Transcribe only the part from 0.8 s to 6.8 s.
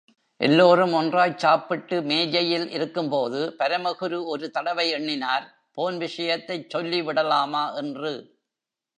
ஒன்றாய் சாப்பாட்டு மேஜையில் இருக்கும்போது பரமகுரு ஒரு தடவை எண்ணினார் போன் விஷயத்தைச்